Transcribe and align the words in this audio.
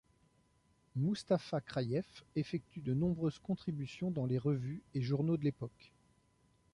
Mustapha 0.95 1.61
Khraïef 1.61 2.23
effectue 2.35 2.79
de 2.81 2.95
nombreuses 2.95 3.37
contributions 3.37 4.09
dans 4.09 4.25
les 4.25 4.39
revues 4.39 4.81
et 4.95 5.01
journaux 5.03 5.37
de 5.37 5.43
l'époque. 5.43 5.91